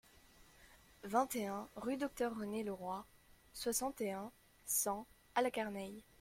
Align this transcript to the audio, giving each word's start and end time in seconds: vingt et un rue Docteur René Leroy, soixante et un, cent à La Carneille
vingt 1.03 1.35
et 1.35 1.45
un 1.45 1.69
rue 1.75 1.95
Docteur 1.95 2.35
René 2.35 2.63
Leroy, 2.63 3.05
soixante 3.53 4.01
et 4.01 4.13
un, 4.13 4.31
cent 4.65 5.05
à 5.35 5.43
La 5.43 5.51
Carneille 5.51 6.03